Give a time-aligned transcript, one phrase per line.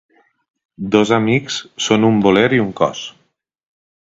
[0.95, 1.57] Dos amics
[1.89, 3.05] són un voler i un cos.